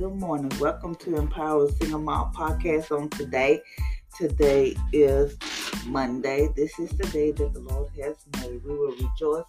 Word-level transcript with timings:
morning, 0.00 0.18
good 0.18 0.26
morning, 0.26 0.48
good 0.48 0.58
morning. 0.58 0.60
Welcome 0.60 0.94
to 0.94 1.16
Empower 1.16 1.68
Single 1.72 2.00
Mom 2.00 2.32
Podcast 2.32 2.90
on 2.90 3.10
today. 3.10 3.60
Today 4.16 4.74
is 4.92 5.36
Monday. 5.86 6.48
This 6.56 6.78
is 6.78 6.90
the 6.90 7.06
day 7.08 7.32
that 7.32 7.52
the 7.52 7.60
Lord 7.60 7.90
has 8.02 8.16
made. 8.38 8.64
We 8.64 8.74
will 8.74 8.92
rejoice 8.92 9.44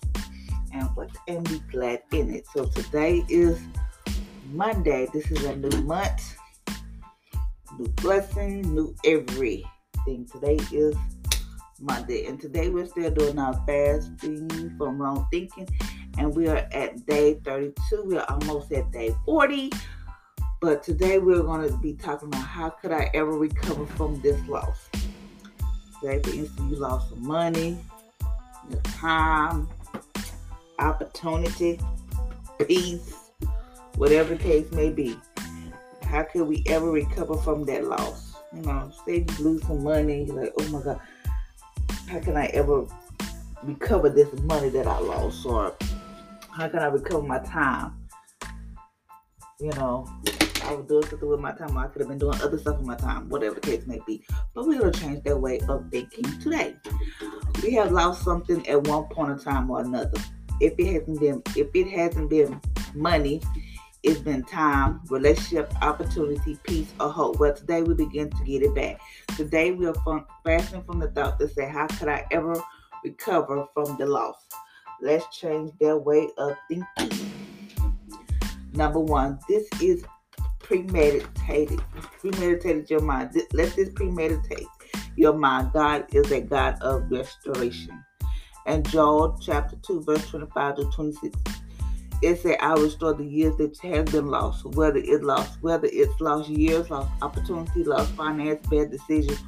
and 0.73 0.89
what 0.95 1.09
and 1.27 1.47
be 1.47 1.59
glad 1.71 2.03
in 2.11 2.33
it. 2.33 2.45
So 2.53 2.65
today 2.65 3.23
is 3.29 3.61
Monday. 4.51 5.07
This 5.13 5.31
is 5.31 5.43
a 5.45 5.55
new 5.55 5.83
month, 5.83 6.35
new 7.79 7.87
blessing, 8.01 8.61
new 8.75 8.93
everything. 9.05 10.27
Today 10.31 10.59
is 10.71 10.95
Monday, 11.79 12.25
and 12.25 12.39
today 12.41 12.69
we're 12.69 12.87
still 12.87 13.11
doing 13.11 13.39
our 13.39 13.53
fasting 13.65 14.75
from 14.77 15.01
wrong 15.01 15.27
thinking 15.31 15.69
and 16.17 16.35
we 16.35 16.47
are 16.47 16.67
at 16.71 17.05
day 17.05 17.35
32. 17.45 18.03
We 18.03 18.17
are 18.17 18.25
almost 18.29 18.71
at 18.71 18.91
day 18.91 19.15
40. 19.25 19.71
But 20.61 20.83
today 20.83 21.17
we're 21.17 21.41
going 21.41 21.67
to 21.67 21.75
be 21.77 21.93
talking 21.93 22.27
about 22.27 22.45
how 22.45 22.69
could 22.69 22.91
I 22.91 23.09
ever 23.15 23.31
recover 23.31 23.83
from 23.87 24.21
this 24.21 24.39
loss. 24.47 24.89
Say, 26.03 26.21
for 26.21 26.29
instance, 26.29 26.71
you 26.71 26.75
lost 26.75 27.09
some 27.09 27.25
money, 27.25 27.79
your 28.69 28.79
time, 28.81 29.67
opportunity, 30.77 31.79
peace, 32.67 33.31
whatever 33.95 34.35
the 34.35 34.43
case 34.43 34.71
may 34.71 34.91
be. 34.91 35.17
How 36.03 36.21
could 36.21 36.43
we 36.43 36.63
ever 36.67 36.91
recover 36.91 37.37
from 37.37 37.65
that 37.65 37.85
loss? 37.85 38.35
You 38.55 38.61
know, 38.61 38.91
say 39.07 39.25
you 39.27 39.43
lose 39.43 39.63
some 39.65 39.83
money, 39.83 40.25
you're 40.25 40.43
like, 40.43 40.53
oh 40.59 40.67
my 40.67 40.83
God, 40.83 41.01
how 42.07 42.19
can 42.19 42.37
I 42.37 42.45
ever 42.53 42.85
recover 43.63 44.09
this 44.09 44.31
money 44.41 44.69
that 44.69 44.85
I 44.85 44.99
lost? 44.99 45.43
Or 45.43 45.75
how 46.51 46.67
can 46.67 46.81
I 46.81 46.85
recover 46.85 47.23
my 47.23 47.39
time? 47.39 47.97
You 49.59 49.71
know, 49.71 50.07
I 50.71 50.75
was 50.75 50.85
doing 50.87 51.05
something 51.07 51.27
with 51.27 51.41
my 51.41 51.51
time. 51.51 51.77
I 51.77 51.87
could 51.87 51.99
have 51.99 52.07
been 52.07 52.17
doing 52.17 52.39
other 52.41 52.57
stuff 52.57 52.77
with 52.77 52.87
my 52.87 52.95
time, 52.95 53.27
whatever 53.27 53.55
the 53.55 53.61
case 53.61 53.85
may 53.85 53.99
be. 54.07 54.23
But 54.53 54.65
we're 54.65 54.79
gonna 54.79 54.93
change 54.93 55.21
that 55.25 55.37
way 55.37 55.59
of 55.67 55.89
thinking 55.91 56.23
today. 56.39 56.77
We 57.61 57.73
have 57.73 57.91
lost 57.91 58.23
something 58.23 58.65
at 58.69 58.87
one 58.87 59.03
point 59.05 59.31
in 59.31 59.39
time 59.39 59.69
or 59.69 59.81
another. 59.81 60.17
If 60.61 60.75
it 60.77 60.93
hasn't 60.93 61.19
been, 61.19 61.43
if 61.57 61.75
it 61.75 61.89
hasn't 61.89 62.29
been 62.29 62.61
money, 62.93 63.41
it's 64.03 64.21
been 64.21 64.43
time, 64.45 65.01
relationship, 65.09 65.73
opportunity, 65.81 66.57
peace, 66.63 66.93
or 67.01 67.09
hope. 67.09 67.37
Well, 67.37 67.53
today 67.53 67.83
we 67.83 67.93
begin 67.93 68.29
to 68.29 68.43
get 68.45 68.61
it 68.61 68.73
back. 68.73 69.01
Today 69.35 69.71
we 69.71 69.87
are 69.87 70.25
fasting 70.45 70.83
from 70.83 70.99
the 70.99 71.09
thought 71.09 71.37
to 71.39 71.49
say, 71.49 71.67
how 71.67 71.87
could 71.87 72.07
I 72.07 72.25
ever 72.31 72.55
recover 73.03 73.67
from 73.73 73.97
the 73.97 74.05
loss? 74.05 74.47
Let's 75.01 75.37
change 75.37 75.73
their 75.81 75.97
way 75.97 76.29
of 76.37 76.55
thinking. 76.69 77.31
Number 78.73 78.99
one, 78.99 79.37
this 79.49 79.67
is 79.81 80.05
premeditated. 80.71 81.81
Premeditated 82.21 82.89
your 82.89 83.01
mind. 83.01 83.35
Let 83.51 83.75
this 83.75 83.89
premeditate 83.89 84.67
your 85.17 85.33
mind. 85.33 85.73
God 85.73 86.05
is 86.13 86.31
a 86.31 86.39
God 86.39 86.81
of 86.81 87.11
restoration. 87.11 88.01
And 88.65 88.87
Joel 88.89 89.37
chapter 89.41 89.75
2, 89.85 90.03
verse 90.03 90.29
25 90.29 90.77
to 90.77 90.85
26. 90.91 91.37
It 92.21 92.39
said, 92.39 92.57
I 92.61 92.73
restore 92.75 93.13
the 93.13 93.25
years 93.25 93.57
that 93.57 93.77
have 93.79 94.05
been 94.05 94.27
lost, 94.27 94.63
whether 94.63 94.99
it 94.99 95.23
lost, 95.23 95.61
whether 95.61 95.89
it's 95.91 96.21
lost 96.21 96.49
years, 96.49 96.89
lost 96.89 97.11
opportunity, 97.21 97.83
lost 97.83 98.13
finance, 98.13 98.65
bad 98.67 98.91
decisions, 98.91 99.39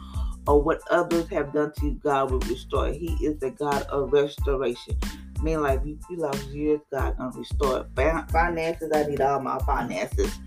or 0.45 0.61
what 0.61 0.81
others 0.91 1.29
have 1.29 1.53
done 1.53 1.71
to 1.77 1.85
you, 1.85 1.99
God 2.03 2.31
will 2.31 2.39
restore. 2.39 2.87
He 2.87 3.13
is 3.21 3.39
the 3.39 3.51
God 3.51 3.83
of 3.83 4.11
restoration 4.11 4.99
mean, 5.43 5.61
like 5.61 5.81
you, 5.85 5.99
you 6.09 6.17
lost 6.17 6.47
years, 6.47 6.79
God 6.91 7.17
gonna 7.17 7.37
restore. 7.37 7.85
Finances, 7.95 8.89
I 8.93 9.03
need 9.03 9.21
all 9.21 9.41
my 9.41 9.59
finances. 9.59 10.39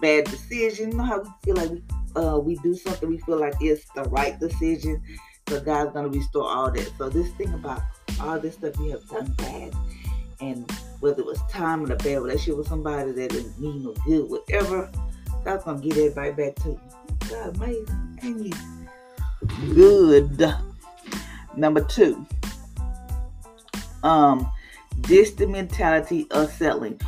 Bad 0.00 0.24
decision, 0.24 0.90
you 0.90 0.96
know 0.96 1.04
how 1.04 1.20
we 1.20 1.28
feel 1.44 1.54
like 1.56 1.70
we 1.70 1.82
uh 2.16 2.38
we 2.38 2.56
do 2.56 2.74
something, 2.74 3.08
we 3.08 3.18
feel 3.18 3.38
like 3.38 3.54
it's 3.60 3.84
the 3.94 4.02
right 4.04 4.38
decision. 4.40 5.02
So 5.48 5.60
God's 5.60 5.92
gonna 5.92 6.08
restore 6.08 6.48
all 6.50 6.70
that. 6.70 6.90
So 6.98 7.08
this 7.08 7.30
thing 7.32 7.52
about 7.54 7.82
all 8.20 8.40
this 8.40 8.54
stuff 8.54 8.76
we 8.78 8.90
have 8.90 9.06
done 9.08 9.32
bad, 9.38 9.72
and 10.40 10.70
whether 11.00 11.20
it 11.20 11.26
was 11.26 11.40
time 11.50 11.84
in 11.84 11.92
a 11.92 11.96
bad 11.96 12.22
relationship 12.22 12.56
with 12.56 12.68
somebody 12.68 13.12
that 13.12 13.30
didn't 13.30 13.60
mean 13.60 13.84
no 13.84 13.94
good, 14.06 14.28
whatever, 14.30 14.90
God's 15.44 15.64
gonna 15.64 15.80
give 15.80 15.96
that 15.96 16.14
right 16.16 16.36
back 16.36 16.56
to 16.56 16.70
you. 16.70 16.80
God 17.28 17.56
amazing, 17.56 18.18
ain't 18.22 18.46
he? 18.46 19.74
Good. 19.74 20.54
Number 21.56 21.84
two, 21.84 22.26
um, 24.02 24.50
this 24.98 25.32
the 25.32 25.46
mentality 25.46 26.26
of 26.30 26.50
settling. 26.52 27.00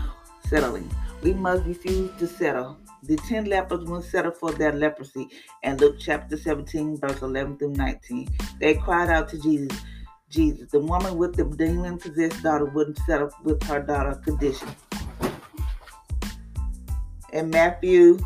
Settling. 0.48 0.88
We 1.22 1.34
must 1.34 1.64
refuse 1.64 2.10
to 2.18 2.26
settle. 2.26 2.78
The 3.02 3.16
ten 3.16 3.46
lepers 3.46 3.84
will 3.88 4.02
settle 4.02 4.32
for 4.32 4.52
their 4.52 4.72
leprosy. 4.72 5.28
And 5.62 5.80
Luke 5.80 5.96
chapter 5.98 6.36
17, 6.36 6.98
verse 6.98 7.22
11 7.22 7.58
through 7.58 7.72
19. 7.72 8.28
They 8.60 8.74
cried 8.74 9.10
out 9.10 9.28
to 9.30 9.38
Jesus. 9.38 9.78
Jesus, 10.28 10.70
the 10.70 10.80
woman 10.80 11.16
with 11.16 11.36
the 11.36 11.44
demon 11.44 11.98
possessed 11.98 12.42
daughter 12.42 12.64
wouldn't 12.64 12.98
settle 13.06 13.30
with 13.44 13.62
her 13.64 13.80
daughter's 13.80 14.18
condition. 14.24 14.68
In 17.32 17.50
Matthew 17.50 18.18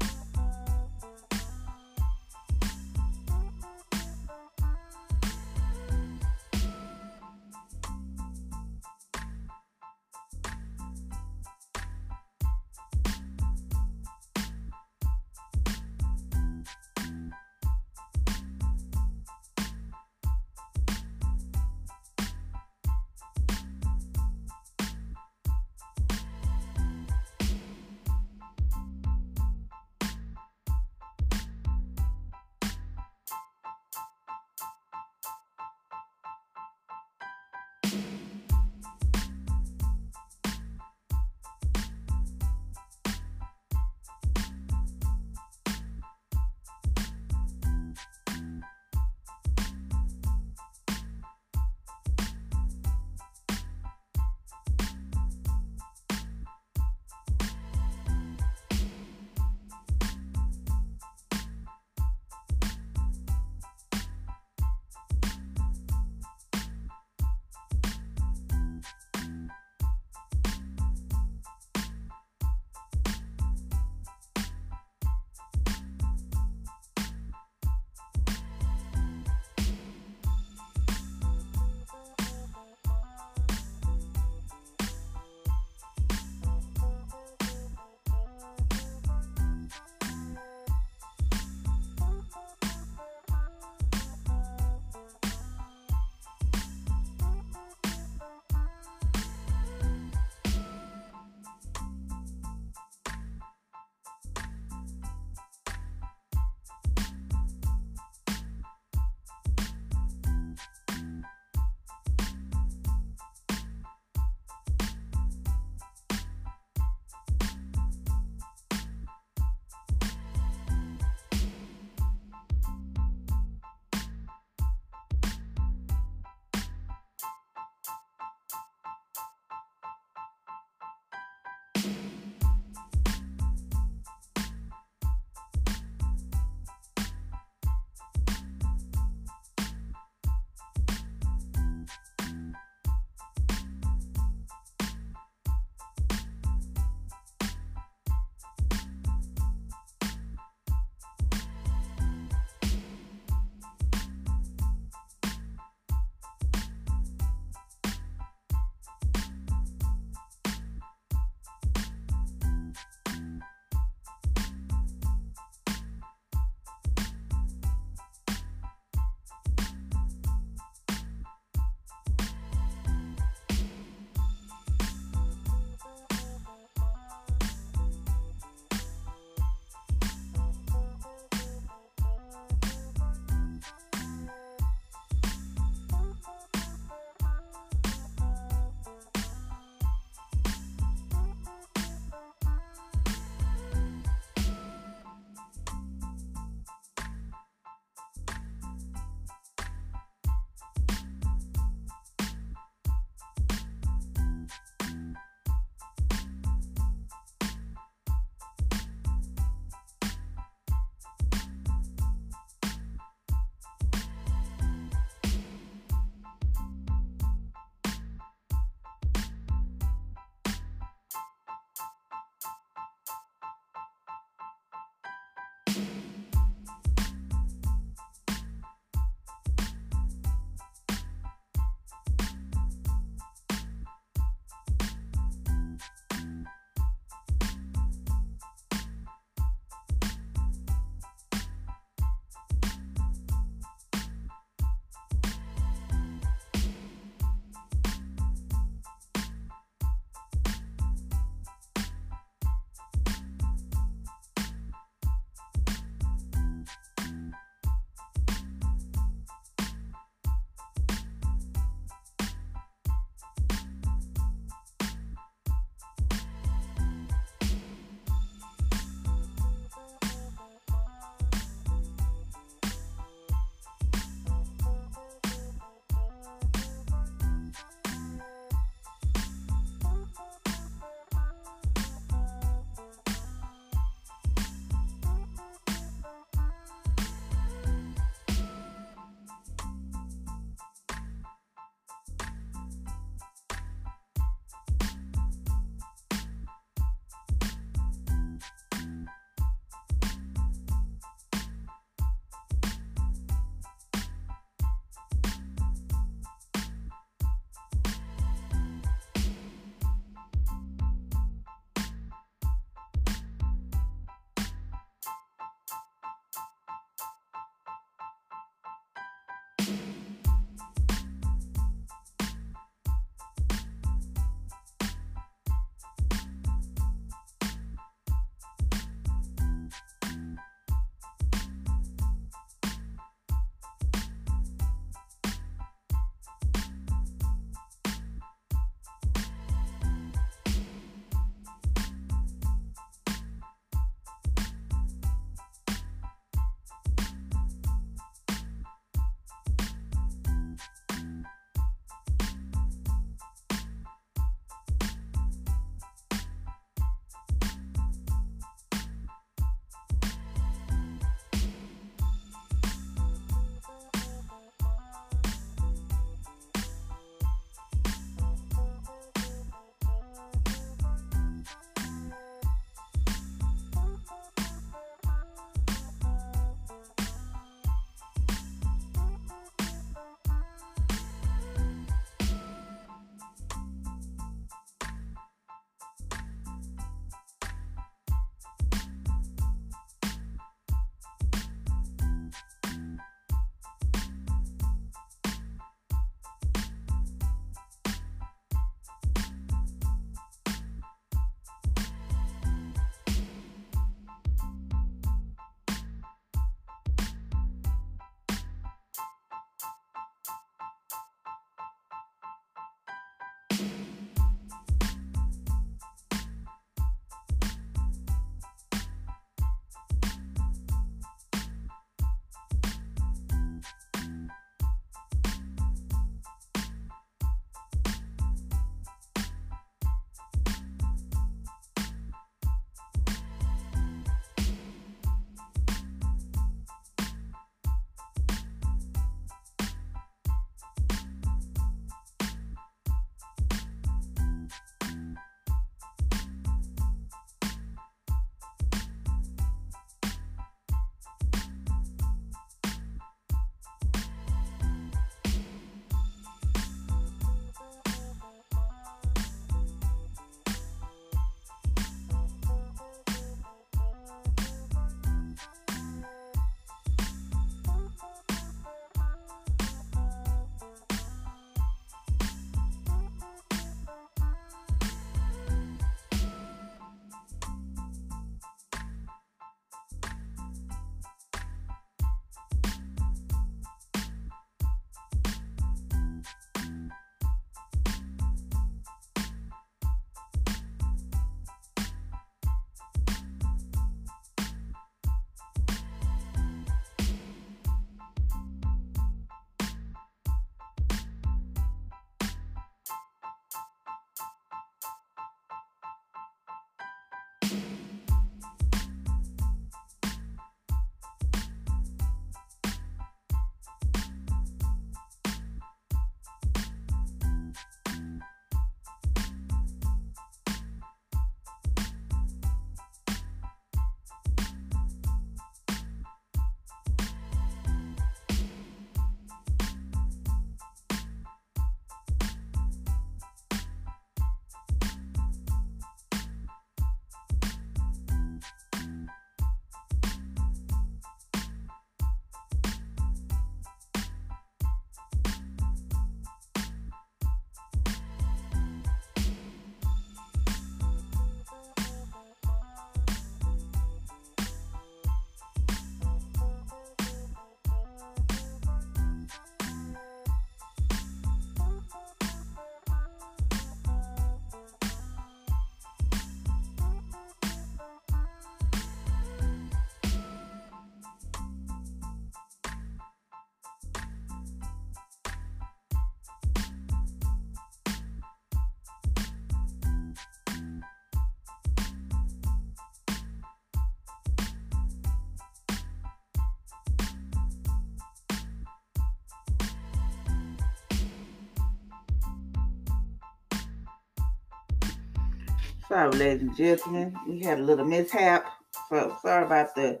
Sorry, 595.90 596.10
ladies 596.12 596.42
and 596.42 596.56
gentlemen. 596.56 597.16
We 597.26 597.40
had 597.40 597.58
a 597.58 597.62
little 597.62 597.84
mishap. 597.84 598.46
So 598.88 599.16
sorry 599.22 599.44
about 599.44 599.74
the 599.74 600.00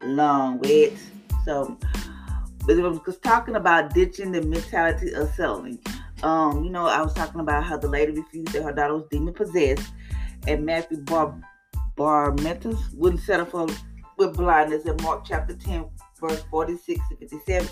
long 0.00 0.60
wait. 0.60 0.94
So, 1.44 1.76
but 2.66 2.78
it 2.78 2.82
was 2.82 3.18
talking 3.18 3.56
about 3.56 3.92
ditching 3.92 4.32
the 4.32 4.40
mentality 4.40 5.12
of 5.12 5.28
selling. 5.34 5.78
Um, 6.22 6.64
you 6.64 6.70
know, 6.70 6.86
I 6.86 7.02
was 7.02 7.12
talking 7.12 7.42
about 7.42 7.64
how 7.64 7.76
the 7.76 7.86
lady 7.86 8.12
refused 8.12 8.54
that 8.54 8.62
her 8.62 8.72
daughter 8.72 8.94
was 8.94 9.04
demon 9.10 9.34
possessed, 9.34 9.92
and 10.48 10.64
Matthew 10.64 11.02
Bar 11.02 11.38
Barmentus 11.98 12.80
wouldn't 12.94 13.20
settle 13.20 13.44
for 13.44 13.66
with 14.16 14.38
blindness 14.38 14.86
in 14.86 14.96
Mark 15.02 15.26
chapter 15.26 15.54
10, 15.54 15.84
verse 16.18 16.42
46 16.50 16.98
to 17.10 17.16
57. 17.16 17.68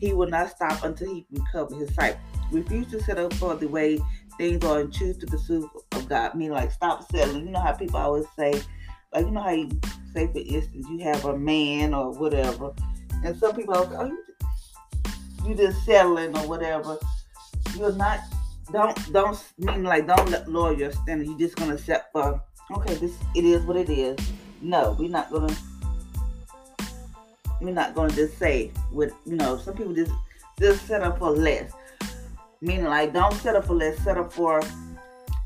He 0.00 0.12
will 0.12 0.28
not 0.28 0.50
stop 0.50 0.84
until 0.84 1.14
he 1.14 1.26
recover 1.32 1.76
his 1.76 1.94
sight. 1.94 2.18
Refused 2.50 2.90
to 2.90 3.02
settle 3.02 3.30
for 3.30 3.54
the 3.54 3.68
way 3.68 3.98
things 4.40 4.64
and 4.64 4.92
choose 4.92 5.18
to 5.18 5.26
pursue 5.26 5.70
of 5.92 6.08
God. 6.08 6.32
I 6.32 6.36
mean, 6.36 6.50
like 6.50 6.72
stop 6.72 7.10
settling. 7.10 7.46
You 7.46 7.52
know 7.52 7.60
how 7.60 7.72
people 7.72 7.98
always 7.98 8.26
say, 8.38 8.62
like 9.12 9.26
you 9.26 9.30
know 9.30 9.42
how 9.42 9.50
you 9.50 9.68
say 10.14 10.26
for 10.26 10.38
instance 10.38 10.86
you 10.88 10.98
have 11.00 11.24
a 11.26 11.38
man 11.38 11.92
or 11.94 12.12
whatever, 12.12 12.72
and 13.24 13.36
some 13.36 13.54
people 13.54 13.74
are, 13.74 13.86
oh, 13.98 14.06
you, 14.06 14.24
you 15.46 15.54
just 15.54 15.84
settling 15.84 16.36
or 16.36 16.48
whatever 16.48 16.98
you're 17.76 17.92
not 17.92 18.20
don't 18.72 19.12
don't 19.12 19.52
mean 19.58 19.82
like 19.82 20.06
don't 20.06 20.48
lower 20.48 20.72
your 20.72 20.92
standard. 20.92 21.26
You're 21.26 21.38
just 21.38 21.56
gonna 21.56 21.78
set 21.78 22.12
for 22.12 22.40
okay, 22.72 22.94
this 22.94 23.16
it 23.34 23.44
is 23.44 23.62
what 23.62 23.76
it 23.76 23.90
is. 23.90 24.16
No, 24.62 24.96
we're 24.98 25.10
not 25.10 25.30
gonna 25.30 25.54
we're 27.60 27.74
not 27.74 27.94
gonna 27.94 28.12
just 28.12 28.38
say 28.38 28.70
with 28.92 29.12
you 29.26 29.36
know, 29.36 29.58
some 29.58 29.74
people 29.74 29.94
just 29.94 30.12
just 30.58 30.86
settle 30.86 31.12
for 31.16 31.30
less. 31.30 31.72
Meaning 32.60 32.86
like 32.86 33.12
don't 33.12 33.34
settle 33.34 33.62
for 33.62 33.74
less, 33.74 33.98
settle 33.98 34.28
for 34.28 34.62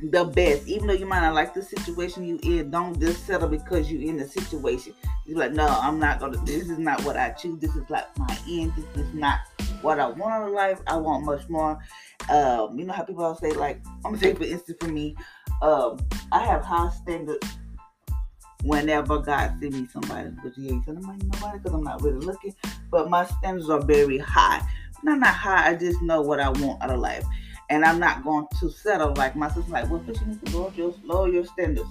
the 0.00 0.25
best. 0.25 0.66
Even 0.66 0.88
though 0.88 0.94
you 0.94 1.06
might 1.06 1.21
not 1.21 1.35
like 1.35 1.54
the 1.54 1.62
situation 1.62 2.25
you 2.25 2.38
in, 2.42 2.71
don't 2.71 2.99
just 2.99 3.26
settle 3.26 3.49
because 3.49 3.90
you 3.90 4.00
in 4.00 4.16
the 4.16 4.26
situation. 4.26 4.94
You're 5.25 5.38
like, 5.38 5.52
no, 5.52 5.66
I'm 5.66 5.99
not 5.99 6.18
gonna 6.21 6.38
this 6.44 6.68
is 6.68 6.78
not 6.78 7.02
what 7.04 7.16
I 7.16 7.30
choose. 7.30 7.61
This 7.61 7.75
is 7.76 7.88
like 7.88 8.06
my 8.18 8.38
end. 8.49 8.73
This 8.76 9.06
is 9.06 9.14
not 9.14 9.40
what 9.80 10.00
I 10.00 10.09
want 10.09 10.49
in 10.49 10.54
life. 10.54 10.80
I 10.87 10.97
want 10.97 11.25
much 11.25 11.49
more. 11.49 11.78
Um, 12.28 12.78
you 12.78 12.85
know 12.85 12.92
how 12.92 13.04
people 13.04 13.35
say 13.37 13.52
like 13.52 13.80
I'm 14.04 14.12
gonna 14.12 14.18
say 14.18 14.35
for 14.35 14.44
instance 14.44 14.78
for 14.80 14.88
me, 14.88 15.16
um, 15.62 15.99
I 16.33 16.44
have 16.44 16.64
high 16.64 16.90
standards 16.90 17.47
whenever 18.64 19.18
God 19.18 19.54
send 19.61 19.73
me 19.75 19.87
somebody, 19.92 20.30
which 20.42 20.54
He 20.56 20.68
ain't 20.68 20.85
sending 20.85 21.06
me 21.06 21.16
nobody 21.33 21.59
because 21.59 21.73
I'm 21.73 21.85
not 21.85 22.02
really 22.02 22.25
looking. 22.25 22.54
But 22.90 23.09
my 23.09 23.25
standards 23.26 23.71
are 23.71 23.83
very 23.83 24.18
high. 24.18 24.66
Not 25.04 25.20
not 25.20 25.34
high. 25.34 25.70
I 25.70 25.75
just 25.75 26.02
know 26.02 26.23
what 26.23 26.40
I 26.40 26.49
want 26.49 26.82
out 26.82 26.90
of 26.90 26.99
life, 26.99 27.25
and 27.70 27.84
I'm 27.84 28.00
not 28.00 28.25
going 28.25 28.46
to 28.61 28.70
settle 28.70 29.14
like 29.14 29.37
my 29.37 29.49
sister. 29.49 29.70
Like, 29.70 29.90
well, 29.90 30.02
but 30.04 30.20
you 30.20 30.26
need 30.26 30.44
to 30.46 30.56
lower 30.56 30.73
your 30.75 30.94
lower 31.04 31.28
your 31.28 31.44
standards. 31.44 31.88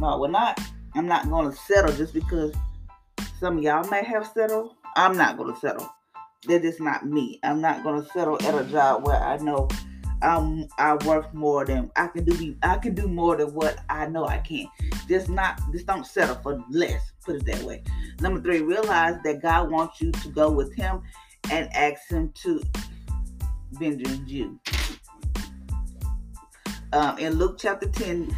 No, 0.00 0.18
we're 0.18 0.28
not. 0.28 0.60
I'm 0.94 1.06
not 1.06 1.28
going 1.28 1.50
to 1.50 1.56
settle 1.56 1.94
just 1.94 2.14
because 2.14 2.52
some 3.38 3.58
of 3.58 3.64
y'all 3.64 3.88
may 3.90 4.04
have 4.04 4.26
settled. 4.32 4.76
I'm 4.96 5.16
not 5.16 5.36
going 5.36 5.52
to 5.52 5.60
settle 5.60 5.90
that 6.46 6.64
is 6.64 6.80
not 6.80 7.06
me. 7.06 7.40
I'm 7.42 7.60
not 7.60 7.82
gonna 7.82 8.04
settle 8.12 8.40
at 8.42 8.54
a 8.54 8.64
job 8.64 9.06
where 9.06 9.16
I 9.16 9.36
know 9.38 9.68
I'm 10.22 10.68
I 10.78 10.94
work 11.06 11.32
more 11.34 11.64
than 11.64 11.90
I 11.96 12.08
can 12.08 12.24
do. 12.24 12.56
I 12.62 12.78
can 12.78 12.94
do 12.94 13.08
more 13.08 13.36
than 13.36 13.52
what 13.54 13.78
I 13.88 14.06
know 14.06 14.26
I 14.26 14.38
can. 14.38 14.68
Just 15.08 15.28
not. 15.28 15.60
Just 15.72 15.86
don't 15.86 16.06
settle 16.06 16.36
for 16.36 16.62
less. 16.70 17.12
Put 17.24 17.36
it 17.36 17.46
that 17.46 17.62
way. 17.62 17.82
Number 18.20 18.40
three, 18.40 18.62
realize 18.62 19.16
that 19.24 19.42
God 19.42 19.70
wants 19.70 20.00
you 20.00 20.12
to 20.12 20.28
go 20.28 20.50
with 20.50 20.74
Him 20.74 21.02
and 21.50 21.68
ask 21.74 22.08
Him 22.10 22.32
to 22.42 22.62
vengeance 23.72 24.30
you. 24.30 24.58
Um, 26.92 27.18
in 27.18 27.34
Luke 27.34 27.56
chapter 27.58 27.88
10, 27.88 28.34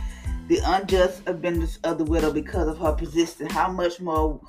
the 0.48 0.60
unjust 0.64 1.22
abundance 1.26 1.78
of 1.84 1.98
the 1.98 2.04
widow 2.04 2.32
because 2.32 2.68
of 2.68 2.78
her 2.78 2.92
persistence. 2.92 3.52
How 3.52 3.70
much 3.70 4.00
more 4.00 4.40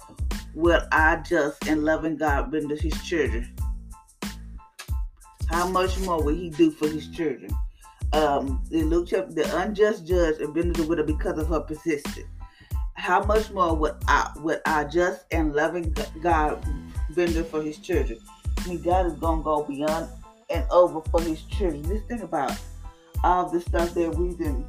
will 0.54 0.82
our 0.92 1.18
just 1.18 1.68
and 1.68 1.84
loving 1.84 2.16
God 2.16 2.54
render 2.54 2.76
his 2.76 2.94
children? 3.04 3.54
How 5.50 5.68
much 5.68 6.00
more 6.00 6.22
will 6.24 6.36
he 6.36 6.50
do 6.50 6.72
for 6.72 6.88
his 6.88 7.08
children? 7.10 7.50
Um, 8.14 8.64
in 8.72 8.90
Luke 8.90 9.08
chapter, 9.10 9.34
the 9.34 9.58
unjust 9.58 10.08
judge 10.08 10.40
abandoned 10.40 10.76
the 10.76 10.84
widow 10.84 11.04
because 11.04 11.38
of 11.38 11.48
her 11.48 11.60
persistence. 11.60 12.28
How 12.94 13.24
much 13.24 13.52
more 13.52 13.76
would 13.76 13.96
our, 14.08 14.34
would 14.38 14.62
our 14.66 14.86
just 14.86 15.26
and 15.32 15.54
loving 15.54 15.96
God 16.22 16.66
render 17.16 17.44
for 17.44 17.62
his 17.62 17.78
children? 17.78 18.20
Mean, 18.68 18.82
God 18.82 19.06
is 19.06 19.14
to 19.40 19.44
go 19.44 19.64
beyond 19.64 20.10
and 20.50 20.66
over 20.72 21.02
for 21.10 21.22
his 21.22 21.42
children. 21.44 21.84
Just 21.84 22.06
think 22.08 22.24
about 22.24 22.58
all 23.24 23.50
the 23.50 23.62
stuff 23.62 23.94
that 23.94 24.16
we've 24.16 24.38
been, 24.38 24.66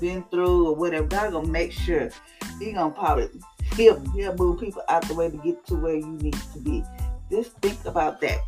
been 0.00 0.24
through 0.30 0.68
or 0.68 0.74
whatever. 0.74 1.06
God 1.06 1.30
to 1.30 1.50
make 1.50 1.72
sure 1.72 2.10
he 2.58 2.72
to 2.72 2.94
probably 2.94 3.28
He'll, 3.76 4.00
he'll 4.10 4.34
move 4.34 4.60
people 4.60 4.82
out 4.88 5.06
the 5.06 5.14
way 5.14 5.30
to 5.30 5.36
get 5.36 5.64
to 5.66 5.76
where 5.76 5.94
you 5.94 6.18
need 6.20 6.36
to 6.52 6.58
be. 6.58 6.82
Just 7.30 7.52
think 7.58 7.84
about 7.84 8.20
that. 8.22 8.38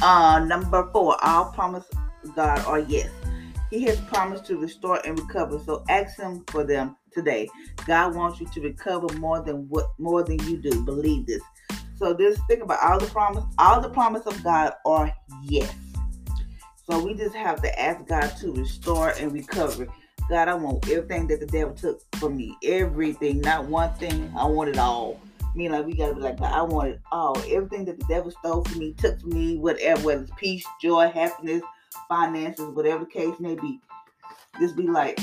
Uh, 0.00 0.42
number 0.46 0.88
four, 0.92 1.22
all 1.22 1.52
promise 1.52 1.84
God 2.34 2.60
are 2.60 2.78
yes. 2.78 3.10
He 3.70 3.82
has 3.84 4.00
promised 4.00 4.46
to 4.46 4.56
restore 4.56 5.04
and 5.06 5.18
recover. 5.18 5.60
So 5.64 5.84
ask 5.88 6.18
him 6.18 6.44
for 6.46 6.64
them 6.64 6.96
today. 7.12 7.48
God 7.86 8.14
wants 8.14 8.40
you 8.40 8.48
to 8.54 8.60
recover 8.60 9.12
more 9.18 9.42
than 9.42 9.68
what 9.68 9.90
more 9.98 10.22
than 10.22 10.38
you 10.48 10.56
do. 10.56 10.82
Believe 10.82 11.26
this. 11.26 11.42
So 12.00 12.16
just 12.16 12.40
think 12.46 12.62
about 12.62 12.82
all 12.82 12.98
the 12.98 13.06
promise, 13.06 13.44
all 13.58 13.80
the 13.82 13.90
promise 13.90 14.24
of 14.24 14.42
God 14.42 14.72
are 14.86 15.12
yes. 15.44 15.72
So 16.90 17.04
we 17.04 17.12
just 17.12 17.34
have 17.34 17.60
to 17.60 17.80
ask 17.80 18.06
God 18.06 18.30
to 18.40 18.52
restore 18.52 19.10
and 19.10 19.30
recover. 19.32 19.86
God, 20.30 20.48
I 20.48 20.54
want 20.54 20.88
everything 20.88 21.26
that 21.26 21.40
the 21.40 21.46
devil 21.46 21.74
took 21.74 22.00
from 22.16 22.36
me. 22.36 22.56
Everything, 22.64 23.42
not 23.42 23.66
one 23.66 23.92
thing. 23.94 24.32
I 24.34 24.46
want 24.46 24.70
it 24.70 24.78
all. 24.78 25.20
I 25.42 25.54
mean, 25.54 25.72
like 25.72 25.84
we 25.84 25.94
gotta 25.94 26.14
be 26.14 26.20
like, 26.22 26.38
God, 26.38 26.52
I 26.52 26.62
want 26.62 26.88
it 26.88 27.00
all. 27.12 27.36
Everything 27.48 27.84
that 27.84 27.98
the 27.98 28.06
devil 28.06 28.30
stole 28.30 28.64
from 28.64 28.78
me, 28.78 28.94
took 28.94 29.20
from 29.20 29.30
me, 29.30 29.58
whatever, 29.58 30.00
whether 30.02 30.22
it's 30.22 30.32
peace, 30.38 30.64
joy, 30.80 31.10
happiness, 31.10 31.62
finances, 32.08 32.74
whatever 32.74 33.04
the 33.04 33.10
case 33.10 33.38
may 33.40 33.56
be. 33.56 33.78
Just 34.58 34.74
be 34.74 34.84
like, 34.84 35.20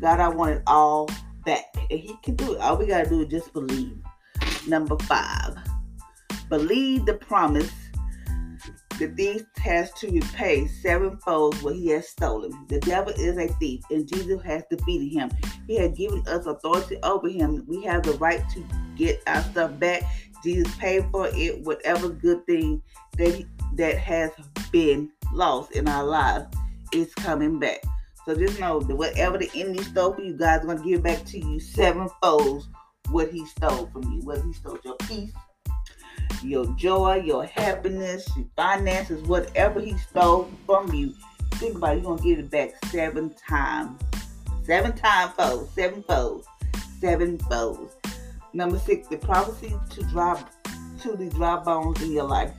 God, 0.00 0.18
I 0.18 0.28
want 0.28 0.56
it 0.56 0.62
all 0.66 1.08
back. 1.44 1.66
And 1.88 2.00
He 2.00 2.16
can 2.24 2.34
do 2.34 2.54
it. 2.54 2.60
All 2.60 2.76
we 2.76 2.86
gotta 2.86 3.08
do 3.08 3.20
is 3.20 3.28
just 3.28 3.52
believe. 3.52 3.96
Number 4.66 4.96
five, 5.04 5.56
believe 6.48 7.06
the 7.06 7.14
promise 7.14 7.72
the 9.00 9.08
thief 9.08 9.46
has 9.56 9.90
to 9.94 10.10
repay 10.10 10.66
sevenfold 10.66 11.62
what 11.62 11.74
he 11.74 11.88
has 11.88 12.06
stolen. 12.06 12.66
The 12.68 12.80
devil 12.80 13.14
is 13.16 13.38
a 13.38 13.48
thief, 13.54 13.82
and 13.90 14.06
Jesus 14.06 14.42
has 14.42 14.62
defeated 14.70 15.14
him. 15.14 15.30
He 15.66 15.78
has 15.78 15.92
given 15.92 16.22
us 16.28 16.44
authority 16.44 16.98
over 17.02 17.28
him. 17.30 17.64
We 17.66 17.82
have 17.84 18.02
the 18.02 18.12
right 18.18 18.46
to 18.50 18.64
get 18.96 19.22
our 19.26 19.40
stuff 19.40 19.78
back. 19.78 20.02
Jesus 20.44 20.74
paid 20.76 21.06
for 21.10 21.30
it. 21.32 21.64
Whatever 21.64 22.10
good 22.10 22.44
thing 22.46 22.82
that 23.16 23.42
that 23.76 23.96
has 23.96 24.32
been 24.70 25.10
lost 25.32 25.72
in 25.72 25.88
our 25.88 26.04
lives 26.04 26.54
is 26.92 27.14
coming 27.14 27.58
back. 27.58 27.82
So 28.26 28.34
just 28.34 28.60
know 28.60 28.80
that 28.80 28.96
whatever 28.96 29.38
the 29.38 29.50
enemy 29.54 29.82
stole 29.82 30.12
from 30.12 30.24
you, 30.24 30.34
God's 30.34 30.66
gonna 30.66 30.84
give 30.84 31.02
back 31.02 31.24
to 31.24 31.38
you 31.38 31.58
sevenfold 31.58 32.68
what 33.08 33.30
he 33.30 33.44
stole 33.46 33.86
from 33.86 34.02
you. 34.12 34.20
Whether 34.22 34.42
he 34.42 34.52
stole 34.52 34.78
your 34.84 34.96
peace, 34.96 35.32
your 36.42 36.66
joy, 36.76 37.22
your 37.24 37.44
happiness, 37.44 38.28
your 38.36 38.46
finances, 38.56 39.22
whatever 39.22 39.80
he 39.80 39.96
stole 39.98 40.50
from 40.66 40.92
you, 40.92 41.14
think 41.54 41.76
about 41.76 41.96
it, 41.96 42.02
you're 42.02 42.16
gonna 42.16 42.22
get 42.22 42.38
it 42.38 42.50
back 42.50 42.70
seven 42.86 43.34
times. 43.48 44.00
Seven 44.64 44.92
times 44.92 45.32
fold, 45.32 45.68
seven 45.70 46.02
fold, 46.04 46.44
seven 47.00 47.38
fold. 47.38 47.94
Number 48.52 48.78
six, 48.78 49.08
the 49.08 49.16
prophecy 49.16 49.74
to 49.90 50.02
dry 50.04 50.42
to 51.02 51.16
the 51.16 51.30
dry 51.30 51.56
bones 51.56 52.02
in 52.02 52.12
your 52.12 52.24
life. 52.24 52.52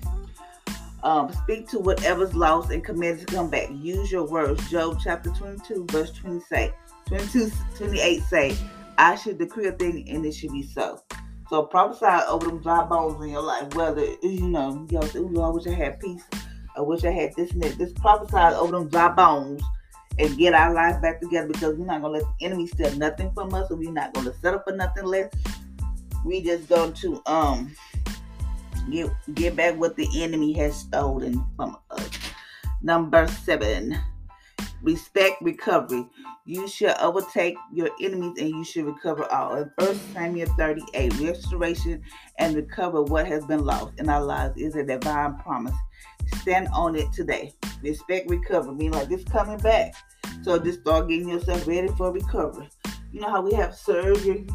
Um, 1.03 1.31
speak 1.33 1.67
to 1.69 1.79
whatever's 1.79 2.35
lost 2.35 2.71
and 2.71 2.83
command 2.83 3.19
to 3.19 3.25
come 3.25 3.49
back. 3.49 3.69
Use 3.71 4.11
your 4.11 4.25
words. 4.25 4.69
Job 4.69 4.99
chapter 5.03 5.31
22, 5.31 5.87
verse 5.89 6.11
20 6.11 6.41
say, 6.41 6.73
22, 7.07 7.51
28 7.75 8.23
say, 8.23 8.57
I 9.01 9.15
should 9.15 9.39
decree 9.39 9.65
a 9.65 9.71
thing 9.71 10.07
and 10.09 10.23
it 10.23 10.31
should 10.33 10.51
be 10.51 10.61
so. 10.61 11.01
So 11.49 11.63
prophesy 11.63 12.05
over 12.29 12.45
them 12.45 12.61
dry 12.61 12.85
bones 12.85 13.19
in 13.23 13.31
your 13.31 13.41
life. 13.41 13.73
Whether 13.73 14.05
you 14.21 14.47
know, 14.47 14.85
you 14.91 15.01
say, 15.07 15.17
"Ooh, 15.17 15.41
I 15.41 15.49
wish 15.49 15.65
I 15.65 15.73
had 15.73 15.99
peace. 15.99 16.23
I 16.77 16.81
wish 16.81 17.03
I 17.03 17.09
had 17.09 17.33
this 17.35 17.51
and 17.51 17.63
that." 17.63 17.79
Just 17.79 17.95
prophesy 17.95 18.37
over 18.37 18.73
them 18.73 18.89
dry 18.89 19.09
bones 19.09 19.63
and 20.19 20.37
get 20.37 20.53
our 20.53 20.71
life 20.71 21.01
back 21.01 21.19
together 21.19 21.47
because 21.47 21.75
we're 21.77 21.87
not 21.87 22.03
gonna 22.03 22.19
let 22.19 22.23
the 22.23 22.45
enemy 22.45 22.67
steal 22.67 22.95
nothing 22.95 23.31
from 23.33 23.51
us, 23.55 23.71
and 23.71 23.79
we're 23.79 23.91
not 23.91 24.13
gonna 24.13 24.35
settle 24.35 24.61
for 24.63 24.73
nothing 24.73 25.05
less. 25.05 25.33
We 26.23 26.43
just 26.43 26.69
going 26.69 26.93
to 26.93 27.23
um 27.25 27.75
get 28.91 29.09
get 29.33 29.55
back 29.55 29.77
what 29.77 29.95
the 29.95 30.07
enemy 30.21 30.53
has 30.53 30.75
stolen 30.75 31.43
from 31.55 31.75
us. 31.89 32.07
Number 32.83 33.27
seven, 33.27 33.97
respect 34.81 35.41
recovery. 35.41 36.05
You 36.45 36.67
shall 36.67 36.95
overtake 36.99 37.55
your 37.71 37.89
enemies 38.01 38.37
and 38.39 38.49
you 38.49 38.63
shall 38.63 38.83
recover 38.83 39.25
all. 39.31 39.55
In 39.55 39.71
1 39.77 39.95
Samuel 40.13 40.47
38, 40.57 41.19
restoration 41.19 42.01
and 42.39 42.55
recover 42.55 43.03
what 43.03 43.27
has 43.27 43.45
been 43.45 43.63
lost 43.63 43.99
in 43.99 44.09
our 44.09 44.23
lives 44.23 44.57
is 44.57 44.75
a 44.75 44.83
divine 44.83 45.37
promise. 45.37 45.75
Stand 46.37 46.67
on 46.73 46.95
it 46.95 47.11
today. 47.13 47.53
Respect 47.81 48.29
recovery, 48.29 48.75
mean 48.75 48.91
like 48.91 49.09
this 49.09 49.23
coming 49.25 49.57
back. 49.59 49.93
So 50.43 50.57
just 50.57 50.81
start 50.81 51.09
getting 51.09 51.29
yourself 51.29 51.67
ready 51.67 51.89
for 51.89 52.11
recovery. 52.11 52.69
You 53.11 53.21
know 53.21 53.29
how 53.29 53.41
we 53.41 53.53
have 53.53 53.75
surgery 53.75 54.47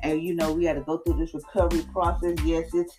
and 0.00 0.22
you 0.22 0.34
know 0.34 0.52
we 0.52 0.64
had 0.64 0.76
to 0.76 0.82
go 0.82 0.98
through 0.98 1.18
this 1.18 1.34
recovery 1.34 1.82
process. 1.92 2.36
Yes, 2.44 2.70
it's 2.72 2.96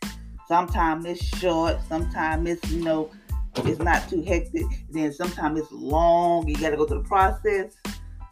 sometimes 0.48 1.06
it's 1.06 1.24
short, 1.24 1.78
sometimes 1.88 2.50
it's 2.50 2.72
you 2.72 2.84
know 2.84 3.10
it's 3.66 3.80
not 3.80 4.10
too 4.10 4.22
hectic. 4.22 4.66
Then 4.90 5.14
sometimes 5.14 5.60
it's 5.60 5.72
long. 5.72 6.48
You 6.48 6.56
got 6.58 6.72
to 6.72 6.78
go 6.78 6.86
through 6.86 7.04
the 7.04 7.08
process. 7.08 7.76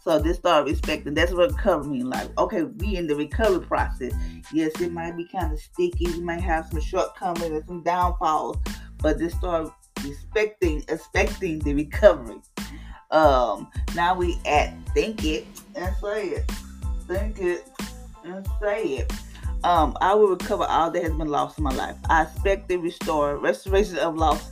So 0.01 0.21
just 0.21 0.41
start 0.41 0.65
respecting. 0.65 1.15
That's 1.15 1.31
what 1.31 1.51
recovery 1.51 1.89
means. 1.89 2.05
Like, 2.05 2.38
okay, 2.38 2.63
we 2.63 2.95
in 2.95 3.07
the 3.07 3.15
recovery 3.15 3.65
process. 3.65 4.13
Yes, 4.53 4.79
it 4.79 4.91
might 4.91 5.17
be 5.17 5.27
kind 5.27 5.51
of 5.51 5.59
sticky. 5.59 6.05
You 6.05 6.21
might 6.21 6.41
have 6.41 6.67
some 6.67 6.79
shortcomings 6.79 7.51
and 7.51 7.65
some 7.65 7.83
downfalls, 7.83 8.57
but 8.99 9.17
just 9.17 9.38
start 9.38 9.71
respecting, 10.03 10.83
expecting 10.89 11.57
the 11.59 11.73
recovery. 11.73 12.38
Um, 13.09 13.67
now 13.95 14.13
we 14.15 14.39
at 14.45 14.75
think 14.93 15.25
it 15.25 15.47
and 15.75 15.95
say 16.01 16.27
it. 16.27 16.51
Think 17.07 17.39
it 17.39 17.67
and 18.23 18.47
say 18.61 18.83
it. 18.83 19.13
Um, 19.63 19.97
I 20.01 20.13
will 20.13 20.27
recover 20.27 20.65
all 20.65 20.91
that 20.91 21.01
has 21.01 21.13
been 21.13 21.29
lost 21.29 21.57
in 21.57 21.63
my 21.63 21.73
life. 21.73 21.95
I 22.09 22.23
expect 22.23 22.67
the 22.67 22.77
restore, 22.77 23.38
restoration 23.38 23.97
of 23.97 24.15
lost 24.15 24.51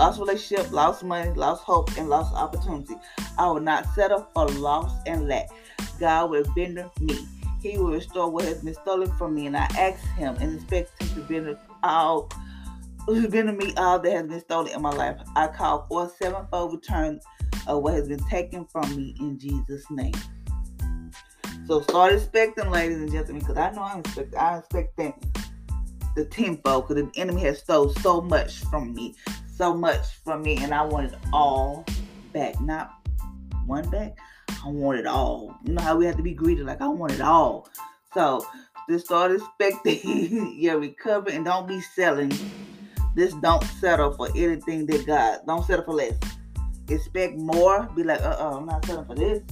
lost 0.00 0.18
relationship, 0.18 0.72
lost 0.72 1.04
money, 1.04 1.30
lost 1.32 1.62
hope, 1.62 1.94
and 1.98 2.08
lost 2.08 2.34
opportunity. 2.34 2.94
I 3.36 3.46
will 3.50 3.60
not 3.60 3.84
settle 3.94 4.26
for 4.32 4.48
loss 4.48 4.90
and 5.06 5.28
lack. 5.28 5.50
God 5.98 6.30
will 6.30 6.44
render 6.56 6.90
me. 7.00 7.18
He 7.60 7.76
will 7.76 7.90
restore 7.90 8.30
what 8.30 8.46
has 8.46 8.62
been 8.62 8.72
stolen 8.72 9.12
from 9.18 9.34
me, 9.34 9.46
and 9.46 9.54
I 9.54 9.66
ask 9.78 10.02
Him 10.16 10.36
and 10.40 10.54
expect 10.54 11.02
Him 11.02 11.26
to 11.26 11.34
render 11.34 11.58
all, 11.82 12.30
render 13.08 13.52
me 13.52 13.74
all 13.76 13.98
that 13.98 14.10
has 14.10 14.26
been 14.26 14.40
stolen 14.40 14.72
in 14.72 14.80
my 14.80 14.90
life. 14.90 15.20
I 15.36 15.48
call 15.48 15.84
for 15.86 16.06
a 16.06 16.08
sevenfold 16.08 16.72
return 16.72 17.20
of 17.66 17.82
what 17.82 17.92
has 17.92 18.08
been 18.08 18.24
taken 18.30 18.64
from 18.64 18.96
me 18.96 19.14
in 19.20 19.38
Jesus' 19.38 19.84
name. 19.90 20.14
So 21.66 21.82
start 21.82 22.14
expecting, 22.14 22.70
ladies 22.70 22.96
and 22.96 23.12
gentlemen, 23.12 23.40
because 23.40 23.58
I 23.58 23.70
know 23.72 23.82
I'm 23.82 24.00
expecting. 24.00 24.38
I'm 24.38 24.60
expecting 24.60 25.12
the 26.16 26.24
tenfold, 26.24 26.88
because 26.88 27.02
the 27.02 27.20
enemy 27.20 27.42
has 27.42 27.60
stole 27.60 27.90
so 27.94 28.20
much 28.20 28.58
from 28.64 28.94
me 28.94 29.14
so 29.60 29.74
much 29.74 30.14
from 30.24 30.40
me, 30.40 30.56
and 30.56 30.72
I 30.72 30.80
want 30.80 31.12
it 31.12 31.18
all 31.34 31.84
back. 32.32 32.58
Not 32.62 32.94
one 33.66 33.86
back. 33.90 34.16
I 34.48 34.68
want 34.70 34.98
it 34.98 35.06
all. 35.06 35.54
You 35.66 35.74
know 35.74 35.82
how 35.82 35.96
we 35.98 36.06
have 36.06 36.16
to 36.16 36.22
be 36.22 36.32
greedy, 36.32 36.62
like 36.62 36.80
I 36.80 36.88
want 36.88 37.12
it 37.12 37.20
all. 37.20 37.68
So 38.14 38.46
just 38.88 39.04
start 39.04 39.32
expecting 39.32 40.54
your 40.58 40.78
recovery 40.78 41.34
and 41.34 41.44
don't 41.44 41.68
be 41.68 41.78
selling. 41.82 42.32
Just 43.14 43.38
don't 43.42 43.62
settle 43.62 44.14
for 44.14 44.30
anything 44.34 44.86
that 44.86 45.06
God. 45.06 45.40
Don't 45.46 45.66
settle 45.66 45.84
for 45.84 45.92
less. 45.92 46.14
Expect 46.88 47.36
more. 47.36 47.86
Be 47.94 48.02
like, 48.02 48.22
uh 48.22 48.36
uh-uh, 48.40 48.56
I'm 48.56 48.64
not 48.64 48.86
settling 48.86 49.04
for 49.04 49.14
this. 49.14 49.42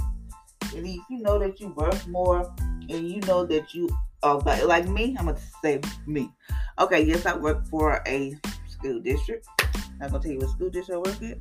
And 0.75 0.87
if 0.87 1.03
you 1.11 1.19
know 1.21 1.39
that 1.39 1.61
you're 1.61 1.75
worth 1.75 2.09
more 2.09 2.51
and 2.89 3.11
you 3.11 3.21
know 3.21 3.45
that 3.45 3.75
you 3.75 3.91
are 4.23 4.39
like 4.67 4.89
me, 4.89 5.17
I'm 5.19 5.27
gonna 5.27 5.39
say 5.63 5.81
me. 6.07 6.31
Okay, 6.79 7.03
yes, 7.03 7.27
I 7.27 7.37
work 7.37 7.67
for 7.69 8.03
a 8.07 8.35
school 8.69 9.01
district. 9.01 9.47
Not 10.01 10.11
gonna 10.11 10.23
tell 10.23 10.33
you 10.33 10.39
what 10.39 10.51
school 10.51 10.71
district 10.71 11.07
I 11.07 11.11
work 11.11 11.23
at, 11.23 11.39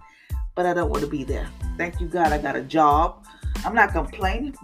but 0.55 0.65
I 0.65 0.73
don't 0.73 0.89
want 0.89 1.03
to 1.03 1.09
be 1.09 1.23
there. 1.23 1.49
Thank 1.77 1.99
you, 1.99 2.07
God, 2.07 2.31
I 2.31 2.37
got 2.37 2.55
a 2.55 2.63
job. 2.63 3.25
I'm 3.65 3.75
not 3.75 3.91
complaining 3.91 4.55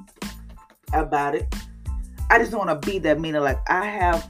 about 0.93 1.35
it. 1.35 1.53
I 2.29 2.39
just 2.39 2.53
want 2.53 2.69
to 2.69 2.87
be 2.87 2.99
there, 2.99 3.17
meaning 3.17 3.41
like 3.41 3.59
I 3.69 3.85
have 3.85 4.29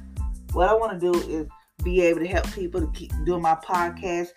what 0.53 0.69
I 0.69 0.73
want 0.73 0.99
to 0.99 1.11
do 1.11 1.19
is 1.29 1.47
be 1.83 2.01
able 2.01 2.19
to 2.19 2.27
help 2.27 2.51
people 2.53 2.79
to 2.81 2.91
keep 2.91 3.11
doing 3.25 3.41
my 3.41 3.55
podcast, 3.55 4.29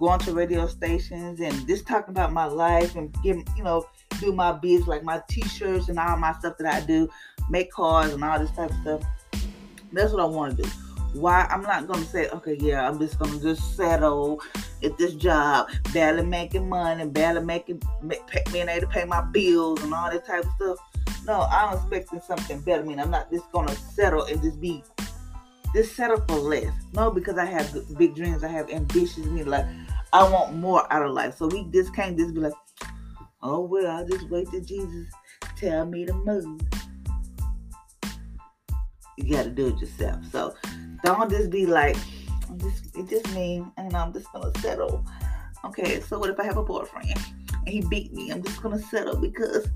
going 0.00 0.18
to 0.20 0.32
radio 0.32 0.66
stations 0.66 1.40
and 1.40 1.66
just 1.66 1.86
talking 1.86 2.10
about 2.10 2.32
my 2.32 2.44
life 2.44 2.96
and 2.96 3.14
giving, 3.22 3.46
you 3.56 3.62
know, 3.62 3.84
do 4.20 4.32
my 4.32 4.52
biz 4.52 4.86
like 4.86 5.04
my 5.04 5.22
t-shirts 5.28 5.88
and 5.88 5.98
all 5.98 6.16
my 6.16 6.32
stuff 6.34 6.56
that 6.58 6.72
I 6.72 6.84
do, 6.86 7.08
make 7.50 7.70
cards 7.72 8.12
and 8.12 8.24
all 8.24 8.38
this 8.38 8.50
type 8.52 8.70
of 8.70 8.76
stuff. 8.82 9.02
That's 9.92 10.12
what 10.12 10.20
I 10.20 10.26
want 10.26 10.56
to 10.56 10.62
do 10.62 10.70
why 11.14 11.46
I'm 11.50 11.62
not 11.62 11.86
gonna 11.86 12.04
say, 12.04 12.28
okay, 12.28 12.56
yeah, 12.60 12.88
I'm 12.88 12.98
just 12.98 13.18
gonna 13.18 13.40
just 13.40 13.76
settle 13.76 14.40
at 14.82 14.96
this 14.98 15.14
job, 15.14 15.68
barely 15.92 16.24
making 16.24 16.68
money, 16.68 17.06
barely 17.06 17.44
making 17.44 17.82
being 18.52 18.68
able 18.68 18.86
to 18.86 18.86
pay 18.86 19.04
my 19.04 19.22
bills 19.22 19.82
and 19.82 19.94
all 19.94 20.10
that 20.10 20.26
type 20.26 20.44
of 20.44 20.50
stuff. 20.56 20.78
No, 21.24 21.46
I'm 21.50 21.76
expecting 21.76 22.20
something 22.20 22.60
better. 22.60 22.82
I 22.82 22.86
mean, 22.86 23.00
I'm 23.00 23.10
not 23.10 23.30
just 23.30 23.50
gonna 23.52 23.74
settle 23.74 24.24
and 24.24 24.40
just 24.42 24.60
be 24.60 24.82
just 25.74 25.96
settle 25.96 26.22
for 26.28 26.36
less. 26.36 26.72
No, 26.92 27.10
because 27.10 27.38
I 27.38 27.44
have 27.44 27.74
big 27.96 28.14
dreams, 28.14 28.44
I 28.44 28.48
have 28.48 28.70
ambitions. 28.70 29.26
I 29.26 29.30
mean, 29.30 29.46
like 29.46 29.66
I 30.12 30.28
want 30.28 30.56
more 30.56 30.90
out 30.92 31.04
of 31.04 31.12
life. 31.12 31.36
So 31.36 31.46
we 31.46 31.64
just 31.72 31.94
can't 31.94 32.16
just 32.18 32.34
be 32.34 32.40
like, 32.40 32.54
oh 33.42 33.60
well, 33.60 33.96
I'll 33.96 34.06
just 34.06 34.28
wait 34.28 34.50
till 34.50 34.62
Jesus 34.62 35.06
tell 35.56 35.86
me 35.86 36.04
to 36.04 36.12
move. 36.12 36.60
You 39.18 39.34
got 39.34 39.44
to 39.44 39.50
do 39.50 39.68
it 39.68 39.78
yourself. 39.78 40.24
So 40.30 40.54
don't 41.04 41.30
just 41.30 41.50
be 41.50 41.66
like, 41.66 41.96
just 42.56 42.96
it 42.96 43.08
just 43.08 43.32
me 43.34 43.64
and 43.76 43.94
I'm 43.94 44.12
just 44.12 44.32
gonna 44.32 44.52
settle. 44.60 45.04
Okay, 45.64 46.00
so 46.00 46.18
what 46.18 46.30
if 46.30 46.40
I 46.40 46.44
have 46.44 46.56
a 46.56 46.62
boyfriend 46.62 47.14
and 47.50 47.68
he 47.68 47.82
beat 47.82 48.12
me? 48.12 48.30
I'm 48.30 48.42
just 48.42 48.62
gonna 48.62 48.80
settle 48.80 49.16
because 49.16 49.68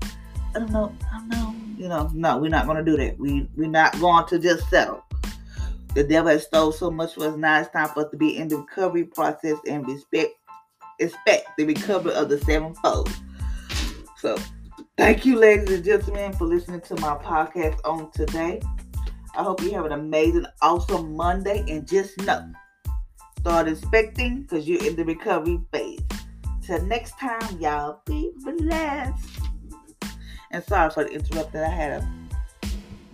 I 0.55 0.59
don't 0.59 0.71
know, 0.71 0.95
I 1.11 1.17
don't 1.19 1.29
know. 1.29 1.55
You 1.77 1.89
know, 1.89 2.09
no, 2.13 2.37
we're 2.37 2.49
not 2.49 2.65
gonna 2.65 2.83
do 2.83 2.97
that. 2.97 3.17
We 3.19 3.47
we're 3.55 3.69
not 3.69 3.99
going 3.99 4.25
to 4.27 4.39
just 4.39 4.69
settle. 4.69 5.03
The 5.93 6.03
devil 6.03 6.31
has 6.31 6.43
stole 6.43 6.71
so 6.71 6.89
much 6.89 7.13
for 7.13 7.27
us. 7.27 7.37
Now 7.37 7.59
it's 7.59 7.69
time 7.69 7.89
for 7.89 8.05
us 8.05 8.11
to 8.11 8.17
be 8.17 8.37
in 8.37 8.47
the 8.47 8.57
recovery 8.57 9.03
process 9.03 9.57
and 9.67 9.87
respect 9.87 10.31
expect 10.99 11.47
the 11.57 11.65
recovery 11.65 12.13
of 12.13 12.29
the 12.29 12.39
sevenfold. 12.39 13.11
So 14.17 14.37
thank 14.97 15.25
you, 15.25 15.37
ladies 15.37 15.69
and 15.69 15.83
gentlemen, 15.83 16.33
for 16.33 16.45
listening 16.45 16.81
to 16.81 16.95
my 16.95 17.15
podcast 17.15 17.79
on 17.83 18.09
today. 18.11 18.61
I 19.35 19.43
hope 19.43 19.61
you 19.61 19.71
have 19.71 19.85
an 19.85 19.93
amazing, 19.93 20.45
awesome 20.61 21.15
Monday. 21.15 21.65
And 21.67 21.87
just 21.87 22.17
know, 22.19 22.51
start 23.39 23.67
expecting 23.67 24.43
because 24.43 24.67
you're 24.67 24.83
in 24.85 24.95
the 24.95 25.03
recovery 25.03 25.59
phase. 25.71 25.99
Till 26.65 26.81
next 26.85 27.19
time, 27.19 27.59
y'all 27.59 28.01
be 28.05 28.31
blessed. 28.43 29.39
And 30.51 30.63
sorry 30.63 30.91
for 30.91 31.03
the 31.03 31.11
interruption. 31.11 31.61
I 31.61 31.69
had 31.69 32.03
a 32.03 32.09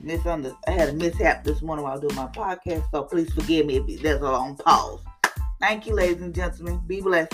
the, 0.04 0.56
I 0.68 0.72
had 0.72 0.90
a 0.90 0.94
mishap 0.94 1.44
this 1.44 1.62
morning 1.62 1.84
while 1.84 2.00
doing 2.00 2.16
my 2.16 2.28
podcast. 2.28 2.84
So 2.92 3.04
please 3.04 3.32
forgive 3.34 3.66
me 3.66 3.78
if 3.78 4.02
there's 4.02 4.22
a 4.22 4.24
long 4.24 4.58
pause. 4.58 5.00
Thank 5.62 5.88
you, 5.88 5.94
ladies 5.94 6.22
and 6.22 6.36
gentlemen. 6.36 6.82
Be 6.86 7.02
blessed. 7.02 7.34